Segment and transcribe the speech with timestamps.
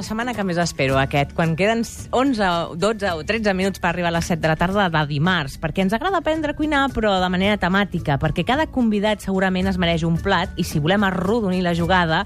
[0.00, 2.46] la setmana que més espero, aquest, quan queden 11,
[2.80, 5.84] 12 o 13 minuts per arribar a les 7 de la tarda de dimarts, perquè
[5.84, 10.06] ens agrada aprendre a cuinar, però de manera temàtica, perquè cada convidat segurament es mereix
[10.08, 12.22] un plat, i si volem arrodonir la jugada,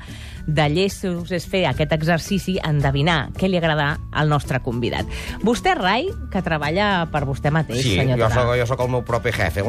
[0.47, 5.07] de llestos és fer aquest exercici, endevinar què li agrada al nostre convidat.
[5.43, 8.35] Vostè, Rai, que treballa per vostè mateix, Sí, senyor jo Torà.
[8.35, 9.65] sóc, jo sóc el meu propi jefe.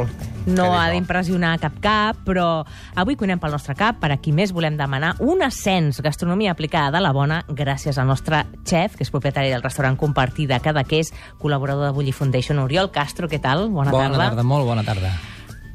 [0.46, 2.66] No ha d'impressionar cap cap, però
[2.96, 4.00] avui cuinem pel nostre cap.
[4.00, 8.08] Per a qui més volem demanar un ascens gastronomia aplicada de la bona gràcies al
[8.08, 13.28] nostre chef, que és propietari del restaurant Compartida Cadaqués, col·laborador de Bulli Foundation, Oriol Castro.
[13.28, 13.70] Què tal?
[13.70, 15.14] Bona, Bona tarda, molt bona tarda.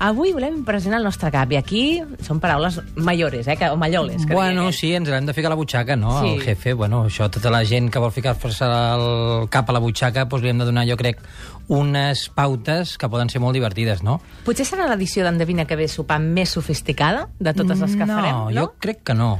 [0.00, 1.80] Avui volem impressionar el nostre cap, i aquí
[2.24, 3.56] són paraules mayores, eh?
[3.60, 4.24] que, o malloles.
[4.24, 4.72] Que Bueno, eh?
[4.72, 6.14] sí, ens l'hem de ficar a la butxaca, no?
[6.22, 6.30] Sí.
[6.38, 10.24] El jefe, bueno, això, tota la gent que vol ficar-se el cap a la butxaca,
[10.24, 11.20] doncs li hem de donar, jo crec,
[11.68, 14.22] unes pautes que poden ser molt divertides, no?
[14.48, 18.40] Potser serà l'edició d'Endevina que ve sopar més sofisticada de totes les que no, farem,
[18.48, 18.50] no?
[18.56, 19.34] jo crec que no.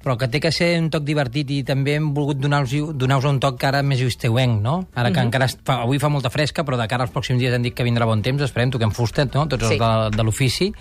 [0.00, 3.38] Però que té que ser un toc divertit i també hem volgut donar-vos donar un
[3.38, 4.86] toc ara més esteuenc, no?
[4.94, 5.14] Ara Mhm.
[5.14, 7.74] que encara fa, avui fa molta fresca, però de cara als pròxims dies hem dit
[7.74, 9.46] que vindrà bon temps, esperem, toquem fusta, no?
[9.46, 9.78] tots els Sí.
[9.78, 10.72] de, de l'ofici,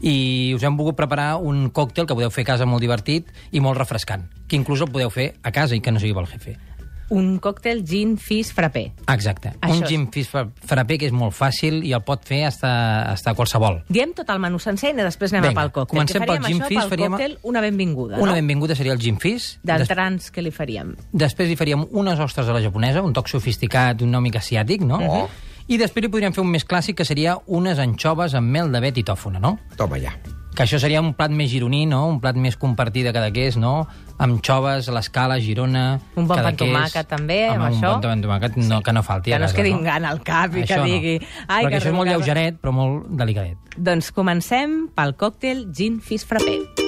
[0.00, 3.60] i us hem volgut preparar un còctel que podeu fer a casa molt divertit i
[3.60, 6.56] molt refrescant, que inclús el podeu fer a casa i que no sigui pel jefe.
[7.10, 8.92] Un còctel gin fizz frappé.
[9.08, 9.54] Exacte.
[9.62, 12.44] Això un és- gin fizz fra- frappé que és molt fàcil i el pot fer
[12.44, 13.82] hasta, hasta qualsevol.
[13.88, 15.88] Diem tot el menú sencer i després anem Vinga, pel còctel.
[15.96, 18.34] comencem pel faríem gin això, fizz, Pel faríem- còctel, una benvinguda, Una no?
[18.34, 19.58] benvinguda seria el gin fizz.
[19.62, 20.96] Des- D'entrants, què li faríem?
[21.12, 24.98] Després li faríem unes ostres a la japonesa, un toc sofisticat, un mica asiàtic, no?
[25.00, 25.28] Oh.
[25.66, 28.80] I després li podríem fer un més clàssic, que seria unes anxoves amb mel de
[28.80, 29.58] vet i tòfona, no?
[29.76, 30.12] Toma ja.
[30.58, 32.00] Que això seria un plat més gironí, no?
[32.10, 33.86] Un plat més compartit de Cadaqués, no?
[34.18, 36.00] Amb xoves, l'escala, Girona...
[36.18, 36.72] Un bon amb Cadaqués.
[36.72, 37.92] tomàquet, també, amb Home, això?
[37.94, 39.30] Un bon amb tomàquet, no, que no falti.
[39.30, 41.26] Que no es quedi amb gana al cap i que Això digui, No.
[41.46, 42.18] "Ai, Perquè que això és molt arrugada".
[42.18, 43.56] lleugeret, però molt delicadet.
[43.76, 46.87] Doncs comencem pel còctel gin fizz frappé.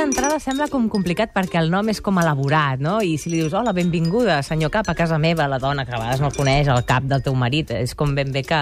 [0.00, 2.98] D'entrada sembla com complicat perquè el nom és com elaborat, no?
[3.04, 5.98] I si li dius, hola, benvinguda, senyor cap, a casa meva, la dona que a
[6.00, 8.60] vegades no el coneix, el cap del teu marit, és com ben bé que...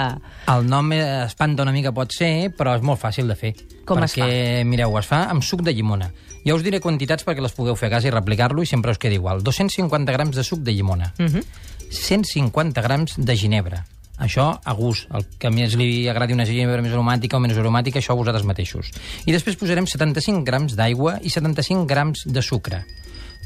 [0.50, 3.52] El nom espanta una mica, pot ser, però és molt fàcil de fer.
[3.86, 6.10] Com es perquè, mireu, es fa amb suc de llimona.
[6.46, 8.98] Ja us diré quantitats perquè les pugueu fer a casa i replicar-lo i sempre us
[8.98, 9.44] quedi igual.
[9.46, 11.12] 250 grams de suc de llimona.
[11.18, 11.44] Uh -huh.
[11.90, 13.84] 150 grams de ginebra.
[14.18, 15.06] Això a gust.
[15.14, 18.44] El que més li agradi una ginebra més aromàtica o menys aromàtica, això a vosaltres
[18.48, 18.90] mateixos.
[19.26, 22.82] I després posarem 75 grams d'aigua i 75 grams de sucre.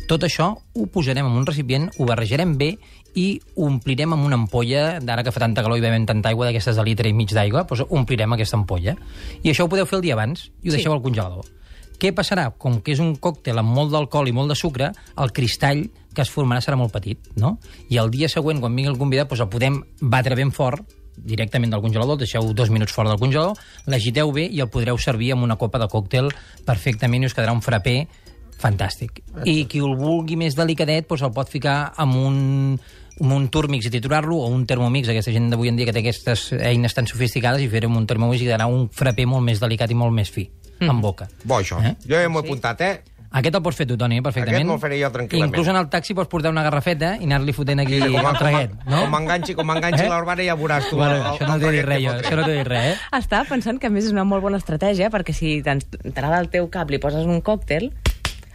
[0.09, 2.73] Tot això ho posarem en un recipient, ho barrejarem bé
[3.15, 6.77] i omplirem amb una ampolla, d'ara que fa tanta calor i bevem tanta aigua d'aquestes
[6.77, 8.97] de litre i mig d'aigua, doncs omplirem aquesta ampolla.
[9.45, 10.79] I això ho podeu fer el dia abans i ho Sí.
[10.79, 11.45] deixeu al congelador.
[12.03, 12.49] Què passarà?
[12.59, 14.89] Com que és un còctel amb molt d'alcohol i molt de sucre,
[15.23, 17.53] el cristall que es formarà serà molt petit, no?
[17.95, 20.83] I el dia següent, quan vingui el convidat, doncs el podem batre ben fort,
[21.15, 23.55] directament del congelador, el deixeu dos minuts fora del congelador,
[23.87, 26.33] l'agiteu bé i el podreu servir amb una copa de còctel
[26.67, 28.09] perfectament i us quedarà un frappé
[28.59, 29.23] fantàstic.
[29.47, 32.41] I qui el vulgui més delicadet doncs el pot ficar amb un,
[33.21, 36.03] amb un turmix i triturar-lo o un termomix, aquesta gent d'avui en dia que té
[36.03, 39.63] aquestes eines tan sofisticades i fer amb un termomix i quedarà un frappé molt més
[39.63, 40.49] delicat i molt més fi,
[40.85, 40.91] mm.
[40.91, 41.29] en boca.
[41.45, 41.81] Bo, això.
[41.85, 41.97] Eh?
[42.07, 42.93] Jo ja m'ho he apuntat, eh?
[43.33, 44.59] Aquest el pots fer tu, Toni, eh, perfectament.
[44.59, 45.49] Aquest me'l faré jo tranquil·lament.
[45.55, 48.75] Inclús en el taxi pots portar una garrafeta i anar-li fotent aquí com, el traguet,
[48.85, 48.99] no?
[49.07, 50.09] Com m'enganxi, com m'enganxi Eh?
[50.11, 50.99] l'Arbara ja veuràs tu.
[51.01, 52.99] Bueno, el- això no t'he dit res, jo, això no t'he dit res, eh?
[53.17, 56.69] Estava pensant que a més és una molt bona estratègia perquè si d'entrada al teu
[56.69, 57.89] cap li poses un còctel,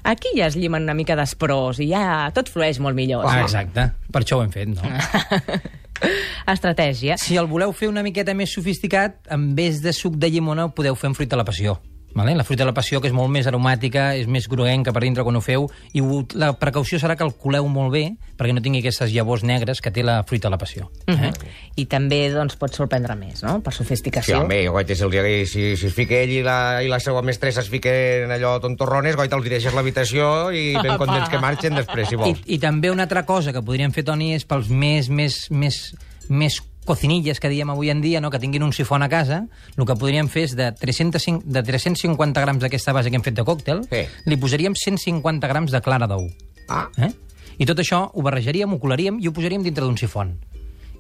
[0.03, 3.25] aquí ja es llimen una mica d'esprós i ja tot flueix molt millor.
[3.25, 4.81] Ah, exacte, per això ho hem fet, no?
[6.53, 7.17] Estratègia.
[7.17, 10.75] Si el voleu fer una miqueta més sofisticat, en vez de suc de llimona, ho
[10.77, 11.79] podeu fer amb fruita de la passió.
[12.16, 12.34] Vale?
[12.34, 15.22] La fruita de la passió, que és molt més aromàtica, és més groguenca per dintre
[15.23, 18.62] quan ho feu, i ho, la precaució serà que el coleu molt bé, perquè no
[18.66, 20.88] tingui aquestes llavors negres que té la fruita de la passió.
[21.06, 21.29] Eh?
[21.78, 24.40] I també doncs, pot sorprendre més, no?, per Sí, sofisticació.
[24.41, 27.22] home, jo, goita, si, hi- si, si es fica ell i la, i la seva
[27.22, 32.09] mestressa es fiquen allò tontorrones, goita, els direixes l'habitació i ben contents que marxen després,
[32.09, 32.41] si I, vols.
[32.47, 35.93] I també una altra cosa que podríem fer, Toni, és pels més, més, més,
[36.29, 38.31] més cocinilles que diem avui en dia, no?
[38.31, 39.43] que tinguin un sifon a casa,
[39.75, 43.35] el que podríem fer és de, 305, de 350 grams d'aquesta base que hem fet
[43.37, 44.05] de còctel, Sí.
[44.25, 46.29] li posaríem 150 grams de clara d'ou.
[46.69, 47.11] Ah, Eh?
[47.59, 50.35] I tot això ho barrejaríem, ho colaríem i ho posaríem dintre d'un sifon.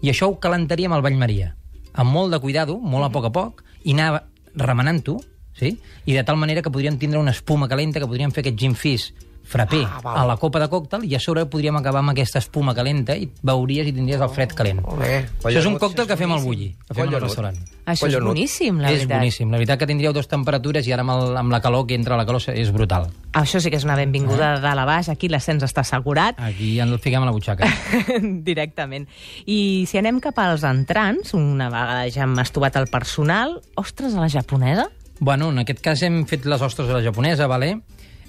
[0.01, 1.55] I això ho calentaríem al bany maria,
[1.93, 4.23] amb molt de cuidado, molt a poc a poc, i anar
[4.55, 5.19] remenant-ho,
[5.53, 5.77] sí?
[6.05, 8.75] i de tal manera que podríem tindre una espuma calenta, que podríem fer aquest gin
[8.75, 9.13] fizz
[9.47, 10.17] frappé Ah, val.
[10.19, 13.29] a la copa de còctel i a sobre podríem acabar amb aquesta espuma calenta i
[13.41, 14.81] beuries i tindries el fred calent.
[14.83, 15.25] molt bé.
[15.43, 17.23] Això és un còctel que fem al bulli, que fem al Collonut.
[17.29, 17.57] restaurant.
[17.87, 18.27] Això és Collonut.
[18.35, 19.17] boníssim, la és veritat.
[19.21, 19.49] boníssim.
[19.51, 22.17] La veritat que tindríeu dues temperatures i ara amb, el, amb la calor que entra
[22.17, 23.07] la calor és brutal.
[23.31, 25.07] Això sí que és una benvinguda de dalt a baix.
[25.09, 26.35] Aquí l'ascens està assegurat.
[26.37, 27.65] Aquí ja el fiquem a la butxaca.
[28.21, 29.07] Directament.
[29.45, 34.19] I si anem cap als entrants, una vegada ja hem estuvat el personal, ostres, a
[34.25, 34.89] la japonesa?
[35.19, 37.79] Bueno, en aquest cas hem fet les ostres a la japonesa, vale?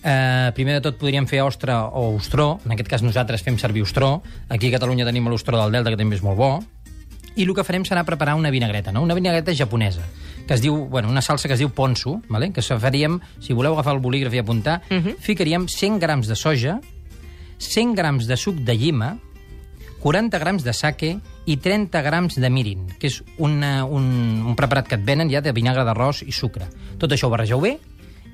[0.03, 2.59] Eh, primer de tot podríem fer ostra o ostró.
[2.65, 4.23] En aquest cas nosaltres fem servir ostró.
[4.49, 6.51] Aquí a Catalunya tenim l'ostró del Delta, que també és molt bo.
[7.39, 9.03] I el que farem serà preparar una vinagreta, no?
[9.03, 10.03] una vinagreta japonesa,
[10.47, 12.51] que es diu, bueno, una salsa que es diu ponzu, vale?
[12.53, 15.17] que faríem, si voleu agafar el bolígraf i apuntar, uh -huh.
[15.21, 16.81] ficaríem 100 grams de soja,
[17.59, 19.19] 100 grams de suc de llima,
[20.01, 24.89] 40 grams de sake i 30 grams de mirin, que és una, un, un preparat
[24.89, 26.67] que et venen ja de vinagre d'arròs i sucre.
[26.99, 27.79] Tot això ho barregeu bé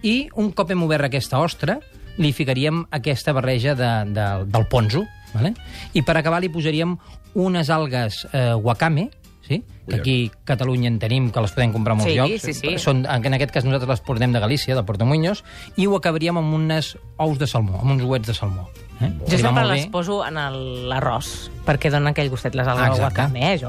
[0.05, 1.79] i un cop hem obert aquesta ostra,
[2.21, 5.03] li ficaríem aquesta barreja de, de, del ponzu,
[5.33, 5.55] vale?
[5.97, 6.95] i per acabar li posaríem
[7.35, 9.09] unes algues eh, wakame,
[9.49, 9.63] sí?
[9.89, 12.43] Que aquí a Catalunya en tenim, que les podem comprar a molts Sí, llocs.
[12.43, 12.79] sí, sí.
[12.79, 15.45] Són, en aquest cas nosaltres les portem de Galícia, de Portamuños,
[15.77, 18.69] i ho acabaríem amb unes ous de salmó, amb uns uets de salmó.
[19.01, 19.11] Eh?
[19.29, 23.23] Jo sempre les poso en el- l'arròs, perquè dona aquell gustet les algues Ah, exacte.
[23.23, 23.59] wakame, eh?
[23.59, 23.69] Jo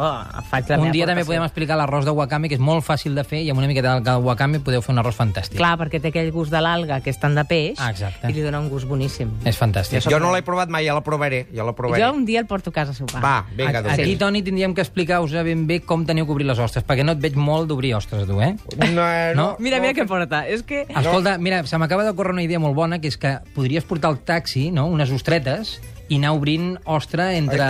[0.52, 3.24] faig la Un dia també podem explicar l'arròs de wakame, que és molt fàcil de
[3.24, 5.58] fer, i amb una miqueta de wakame podeu fer un arròs fantàstic.
[5.58, 8.30] Clar, perquè té aquell gust de l'alga, que és tant de peix, Ah, exacte.
[8.30, 9.32] i li dona un gust boníssim.
[9.44, 10.08] És fantàstic.
[10.08, 12.04] Jo no l'he provat mai, ja la provaré, ja la provaré.
[12.04, 13.24] Jo un dia el porto a casa a sopar.
[13.24, 13.98] Va, vinga, doncs.
[13.98, 17.14] Aquí, Toni, tindríem que explicar-vos ben bé com teniu que obrir les ostres, perquè no
[17.16, 18.54] et veig molt d'obrir ostres, tu, eh?
[18.94, 19.08] No, No?
[19.36, 20.44] no, Mira, mira què porta.
[20.48, 20.86] És que...
[20.90, 24.20] Escolta, mira, se m'acaba d'ocórrer una idea molt bona, que és que podries portar al
[24.24, 27.66] taxi, no?, unes ostretes, i anar obrint ostra entre,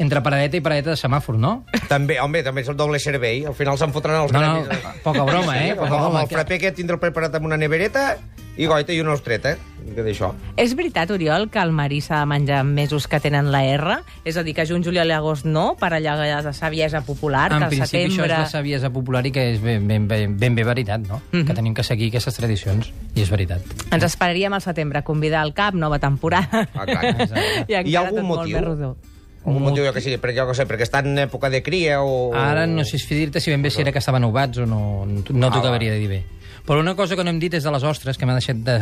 [0.00, 1.64] entre paradeta i paradeta de semàfor, no?
[1.90, 3.42] També, home, també és el doble servei.
[3.44, 5.02] Al final se'n fotran els No, no, gremis.
[5.04, 5.74] poca broma, eh?
[5.76, 6.22] Poca amb broma.
[6.24, 8.16] el frappé aquest tindrà preparat amb una nevereta
[8.60, 9.56] i goita i una ostreta.
[9.90, 10.28] Que d'això.
[10.60, 13.94] És veritat, Oriol, que el marí s'ha de menjar en mesos que tenen la R?
[14.28, 16.14] És a dir, que juny, juliol i agost no, per allà
[16.44, 18.28] de saviesa popular, En que al principi setembre...
[18.28, 21.22] això és la saviesa popular i que és ben, ben, ben, ben bé veritat, no?
[21.32, 21.46] Mhm.
[21.48, 23.64] Que tenim que seguir aquestes tradicions, i és veritat.
[23.90, 26.68] Ens esperaríem al setembre a convidar al cap, nova temporada.
[26.74, 27.04] Ah, clar.
[27.70, 28.58] I encara Hi ha algun tot motiu?
[28.60, 28.96] Molt més rodó.
[29.48, 32.02] Un motiu jo que sigui, perquè, jo que sé, perquè està en època de cria
[32.04, 32.34] o...
[32.36, 35.06] Ara no sé si dir-te si ben bé si era que estaven ovats o no,
[35.08, 36.20] no t'ho Ah, acabaria de dir bé.
[36.70, 38.74] Però una cosa que no hem dit és de les ostres, que m'he deixat de,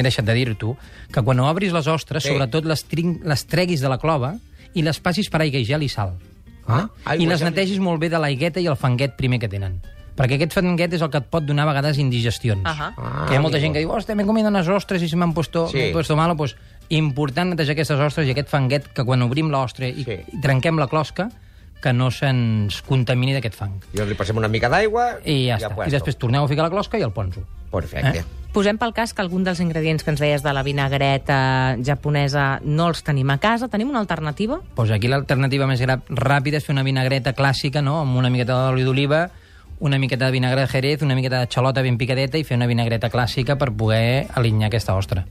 [0.00, 0.70] deixat de dir-t'ho,
[1.12, 2.30] que quan obris les ostres, Sí.
[2.32, 4.38] sobretot les, trin, les treguis de la clova
[4.72, 6.14] i les passis per aigua i gel i sal.
[6.66, 9.38] Ah, I aigua, les gel i- netegis molt bé de l'aigueta i el fanguet primer
[9.38, 9.82] que tenen.
[10.16, 12.64] Perquè aquest fanguet és el que et pot donar a vegades indigestions.
[12.64, 12.94] Ahà.
[12.96, 13.66] Ah, que hi ha molta amigo.
[13.66, 15.78] gent que diu, hòstia, m'he comido unes ostres i se m'han puesto, Sí.
[15.78, 15.92] sí.
[15.92, 16.34] puesto malo.
[16.38, 16.56] Pues,
[16.88, 20.16] important netejar aquestes ostres i aquest fanguet que quan obrim l'ostre i, Sí.
[20.32, 21.28] i trenquem la closca,
[21.82, 23.76] que no se'ns contamini d'aquest fang.
[23.94, 25.74] I li passem una mica d'aigua I ja, ja està.
[25.74, 25.90] puesto.
[25.90, 27.44] I després torneu a ficar la closca i el ponzo.
[27.70, 28.24] Perfecte.
[28.24, 28.46] Eh?
[28.56, 32.88] Posem pel cas que algun dels ingredients que ens deies de la vinagreta japonesa no
[32.88, 33.68] els tenim a casa.
[33.68, 34.62] Tenim una alternativa?
[34.74, 38.86] Pues aquí l'alternativa més ràpida és fer una vinagreta clàssica, no?, amb una miqueta d'oli
[38.86, 39.26] d'oliva,
[39.78, 42.66] una miqueta de vinagre de jerez, una miqueta de xalota ben picadeta i fer una
[42.66, 45.26] vinagreta clàssica per poder alinear aquesta ostra.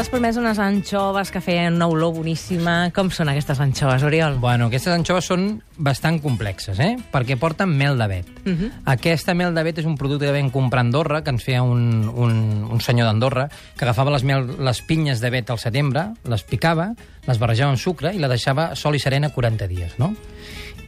[0.00, 2.88] Has promès unes anxoves que feien una olor boníssima.
[2.96, 4.38] Com són aquestes anxoves, Oriol?
[4.40, 5.42] Bueno, aquestes anxoves són
[5.76, 8.24] bastant complexes, eh?, perquè porten mel d'avet.
[8.46, 8.70] Uh -huh.
[8.94, 12.08] Aquesta mel d'avet és un producte que vam comprar a Andorra, que ens feia un,
[12.08, 12.32] un,
[12.70, 16.94] un senyor d'Andorra, que agafava les, mel, les pinyes d'avet al setembre, les picava,
[17.26, 20.14] les barrejava amb sucre i la deixava sol i serena 40 dies, no?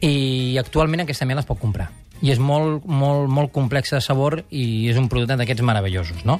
[0.01, 1.91] I actualment aquesta mel es pot comprar.
[2.21, 6.39] I és molt, molt, molt complexa de sabor i és un producte d'aquests meravellosos, no?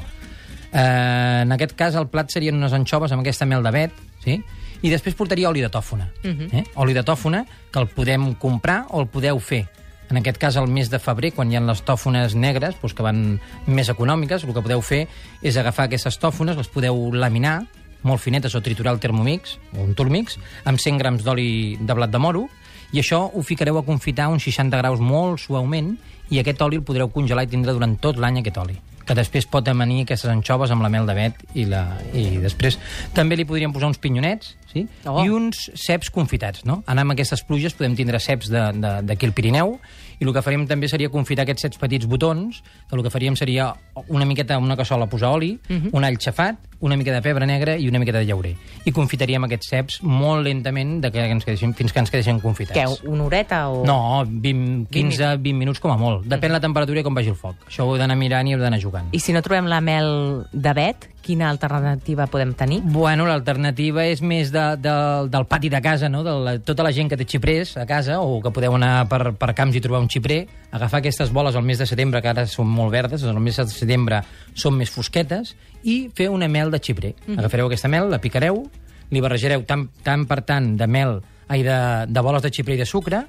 [0.74, 4.40] Eh, en aquest cas, el plat serien unes anxoves amb aquesta mel d'avet, sí?
[4.84, 6.10] i després portaria oli de tòfona.
[6.24, 6.50] Uh -huh.
[6.52, 6.64] eh?
[6.76, 9.68] Oli de tòfona, que el podem comprar o el podeu fer.
[10.10, 13.04] En aquest cas, al mes de febrer, quan hi ha les tòfones negres, doncs, que
[13.04, 15.08] van més econòmiques, el que podeu fer
[15.42, 17.66] és agafar aquestes tòfones, les podeu laminar,
[18.02, 22.12] molt finetes, o triturar el Thermomix, o un Turmix, amb 100 grams d'oli de blat
[22.12, 22.50] de moro,
[22.92, 25.98] i això ho ficareu a confitar a uns 60 graus molt suaument,
[26.30, 29.48] i aquest oli el podreu congelar i tindre durant tot l'any aquest oli que després
[29.50, 31.84] pot amanir aquestes anxoves amb la mel d'avet i, la,
[32.16, 32.80] i després
[33.16, 34.86] també li podríem posar uns pinyonets sí?
[35.06, 35.22] Oh.
[35.24, 36.64] i uns ceps confitats.
[36.68, 36.82] No?
[36.90, 39.78] Anar amb aquestes pluges podem tindre ceps d'aquí de, de, al Pirineu
[40.20, 43.38] i el que faríem també seria confitar aquests ceps petits botons, que el que faríem
[43.40, 43.72] seria
[44.08, 45.90] una miqueta, una cassola, posar oli, uh -huh.
[45.94, 48.56] un all xafat, una mica de pebre negre i una mica de llaurer.
[48.84, 52.76] I confitaríem aquests ceps molt lentament de que ens quedessin, fins que ens quedessin confitats.
[52.76, 53.86] Què, una horeta o...?
[53.88, 56.28] No, 20, 15, 20 minuts com a molt.
[56.28, 57.56] Depèn la temperatura i com vagi el foc.
[57.70, 59.08] Això ho heu d'anar mirant i heu d'anar jugant.
[59.16, 62.82] I si no trobem la mel d'avet, quina alternativa podem tenir?
[62.84, 64.96] Bueno, l'alternativa és més de, de,
[65.32, 66.22] del pati de casa, no?
[66.28, 69.32] de la, tota la gent que té xiprers a casa o que podeu anar per,
[69.40, 72.46] per camps i trobar un xiprer, agafar aquestes boles al mes de setembre, que ara
[72.50, 74.22] són molt verdes, al mes de setembre
[74.54, 77.14] són més fosquetes, i fer una mel de xiprer.
[77.16, 77.40] Mm -hmm.
[77.40, 78.64] Agafareu aquesta mel, la picareu,
[79.10, 82.80] li barrejareu tant, tant per tant de mel, ai, de, de boles de xiprer i
[82.80, 83.26] de sucre,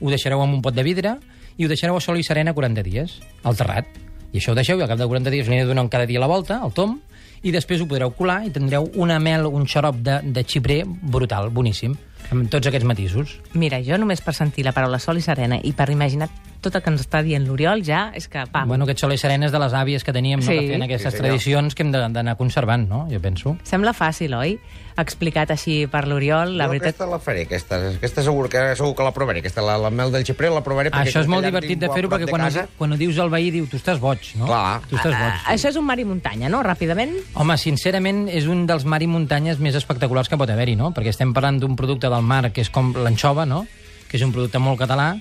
[0.00, 1.18] ho deixareu en un pot de vidre
[1.56, 3.86] i ho deixareu a sol i serena 40 dies, al terrat.
[4.32, 6.20] I això ho deixeu i al cap de 40 dies li aneu donant cada dia
[6.20, 7.00] la volta, al tom,
[7.44, 11.50] i després ho podreu colar i tindreu una mel, un xarop de, de xiprer brutal,
[11.50, 11.94] boníssim,
[12.32, 13.38] amb tots aquests matisos.
[13.52, 16.30] Mira, jo només per sentir la paraula sol i serena i per imaginar
[16.64, 18.66] tot el que ens està dient l'Oriol, ja és que, pam.
[18.68, 20.48] Bueno, aquest sol i serena és de les àvies que teníem, Sí.
[20.48, 20.60] no?
[20.60, 21.30] que feien aquestes Sí, senyor.
[21.34, 23.06] tradicions que hem de- d'anar conservant, no?
[23.12, 23.56] Jo penso.
[23.62, 24.58] Sembla fàcil, oi?
[24.96, 26.92] Explicat així per l'Oriol, la jo veritat...
[26.94, 29.40] aquesta la faré, aquesta, aquesta segur que, segur que la provaré.
[29.42, 30.92] Aquesta, la, la mel del xiprer, la provaré.
[30.92, 33.28] perquè Això és molt divertit de fer-ho perquè de quan, casa- quan ho dius al
[33.32, 34.46] veí diu tu estàs boig, no?
[34.46, 34.80] Clar.
[34.88, 35.32] Tu estàs boig.
[35.34, 36.62] Ah, Això és un mar i muntanya, no?
[36.62, 37.10] Ràpidament.
[37.34, 40.92] Home, sincerament, és un dels mar i muntanyes més espectaculars que pot haver-hi, no?
[40.94, 43.66] Perquè estem parlant d'un producte del mar que és com l'anxova, no?
[44.08, 45.16] Que és un producte molt català,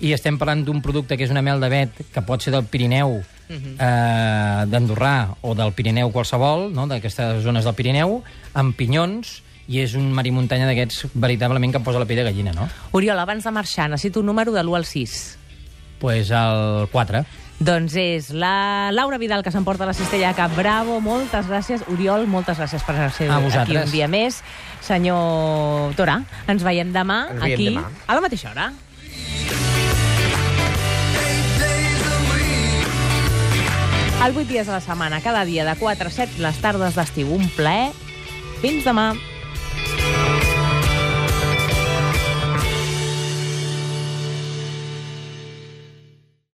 [0.00, 2.64] i estem parlant d'un producte que és una mel de vet, que pot ser del
[2.68, 6.86] Pirineu, eh, d'Andorrà o del Pirineu qualsevol, no?
[6.90, 8.22] d'aquestes zones del Pirineu,
[8.54, 12.20] amb pinyons, i és un mar i muntanya d'aquests veritablement que em posa la pell
[12.20, 12.68] de gallina, no?
[12.92, 15.38] Oriol, abans de marxar, necessito un número de l'1 al 6.
[15.98, 17.24] pues el 4.
[17.58, 21.00] Doncs és la Laura Vidal que s'emporta la cistella a Cap Bravo.
[21.00, 21.86] Moltes gràcies.
[21.88, 24.42] Oriol, moltes gràcies per ser A aquí un dia més.
[24.84, 27.88] Senyor Torà, ens veiem demà Ens veiem aquí demà.
[28.06, 28.72] a la mateixa hora.
[34.26, 37.28] El 8 dies a la setmana, cada dia de 4 a 7, les tardes d'estiu.
[37.30, 37.92] Un plaer.
[38.58, 39.12] Fins demà.